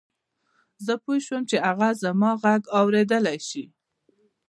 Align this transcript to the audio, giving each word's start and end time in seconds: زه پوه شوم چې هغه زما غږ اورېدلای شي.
زه 0.85 0.93
پوه 1.03 1.17
شوم 1.25 1.43
چې 1.49 1.57
هغه 1.65 1.89
زما 2.03 2.31
غږ 2.43 2.61
اورېدلای 2.79 3.39
شي. 3.49 3.63